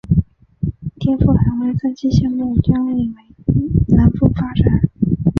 [0.97, 3.15] 天赋海湾三期项目经理为
[3.95, 4.81] 南丰发展。